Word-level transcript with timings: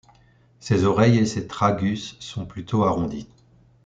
Ses 0.59 0.85
oreilles 0.85 1.19
et 1.19 1.27
ses 1.27 1.45
tragus 1.45 2.17
sont 2.19 2.47
plutôt 2.47 2.85
arrondis. 2.85 3.27